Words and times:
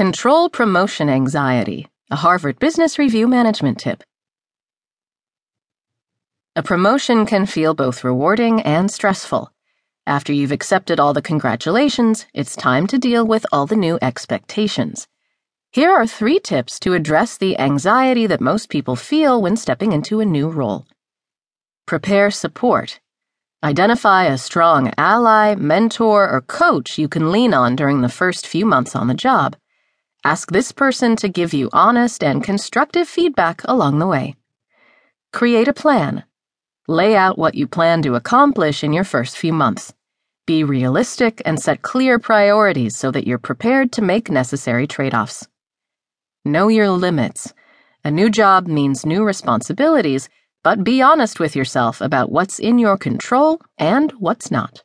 Control 0.00 0.48
promotion 0.48 1.10
anxiety, 1.10 1.86
a 2.10 2.16
Harvard 2.16 2.58
Business 2.58 2.98
Review 2.98 3.28
management 3.28 3.78
tip. 3.78 4.02
A 6.56 6.62
promotion 6.62 7.26
can 7.26 7.44
feel 7.44 7.74
both 7.74 8.02
rewarding 8.02 8.62
and 8.62 8.90
stressful. 8.90 9.52
After 10.06 10.32
you've 10.32 10.52
accepted 10.52 10.98
all 10.98 11.12
the 11.12 11.20
congratulations, 11.20 12.24
it's 12.32 12.56
time 12.56 12.86
to 12.86 12.98
deal 12.98 13.26
with 13.26 13.44
all 13.52 13.66
the 13.66 13.76
new 13.76 13.98
expectations. 14.00 15.06
Here 15.70 15.90
are 15.90 16.06
three 16.06 16.40
tips 16.40 16.80
to 16.80 16.94
address 16.94 17.36
the 17.36 17.58
anxiety 17.58 18.26
that 18.26 18.40
most 18.40 18.70
people 18.70 18.96
feel 18.96 19.42
when 19.42 19.58
stepping 19.58 19.92
into 19.92 20.20
a 20.20 20.24
new 20.24 20.48
role. 20.48 20.86
Prepare 21.84 22.30
support. 22.30 23.00
Identify 23.62 24.24
a 24.24 24.38
strong 24.38 24.94
ally, 24.96 25.56
mentor, 25.56 26.26
or 26.26 26.40
coach 26.40 26.96
you 26.96 27.06
can 27.06 27.30
lean 27.30 27.52
on 27.52 27.76
during 27.76 28.00
the 28.00 28.08
first 28.08 28.46
few 28.46 28.64
months 28.64 28.96
on 28.96 29.06
the 29.06 29.12
job. 29.28 29.56
Ask 30.24 30.50
this 30.50 30.72
person 30.72 31.16
to 31.16 31.28
give 31.28 31.54
you 31.54 31.70
honest 31.72 32.22
and 32.22 32.44
constructive 32.44 33.08
feedback 33.08 33.62
along 33.64 33.98
the 33.98 34.06
way. 34.06 34.36
Create 35.32 35.68
a 35.68 35.72
plan. 35.72 36.24
Lay 36.88 37.16
out 37.16 37.38
what 37.38 37.54
you 37.54 37.66
plan 37.66 38.02
to 38.02 38.14
accomplish 38.14 38.84
in 38.84 38.92
your 38.92 39.04
first 39.04 39.36
few 39.36 39.52
months. 39.52 39.94
Be 40.46 40.64
realistic 40.64 41.40
and 41.44 41.60
set 41.60 41.82
clear 41.82 42.18
priorities 42.18 42.96
so 42.96 43.10
that 43.10 43.26
you're 43.26 43.38
prepared 43.38 43.92
to 43.92 44.02
make 44.02 44.30
necessary 44.30 44.86
trade 44.86 45.14
offs. 45.14 45.48
Know 46.44 46.68
your 46.68 46.90
limits. 46.90 47.54
A 48.04 48.10
new 48.10 48.30
job 48.30 48.66
means 48.66 49.06
new 49.06 49.24
responsibilities 49.24 50.28
but 50.62 50.84
be 50.84 51.00
honest 51.00 51.40
with 51.40 51.56
yourself 51.56 52.00
about 52.00 52.30
what's 52.30 52.58
in 52.58 52.78
your 52.78 52.98
control 52.98 53.60
and 53.78 54.12
what's 54.12 54.50
not. 54.50 54.82